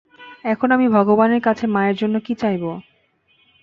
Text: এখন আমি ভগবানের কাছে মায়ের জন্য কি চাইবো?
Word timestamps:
এখন 0.43 0.69
আমি 0.71 0.87
ভগবানের 0.89 1.41
কাছে 1.41 1.65
মায়ের 1.67 1.95
জন্য 1.95 2.15
কি 2.19 2.33
চাইবো? 2.35 2.71